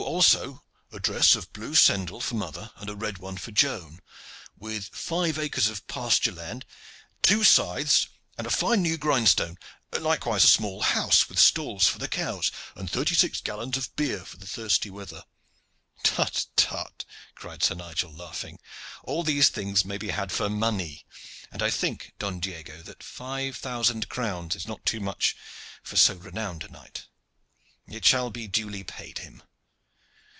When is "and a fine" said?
8.37-8.81